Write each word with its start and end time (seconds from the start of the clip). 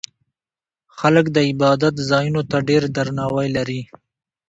خلک 0.97 1.25
د 1.35 1.37
عبادت 1.49 1.95
ځایونو 2.09 2.41
ته 2.49 2.57
ډېر 2.69 2.83
درناوی 2.95 3.47
لري. 3.57 3.81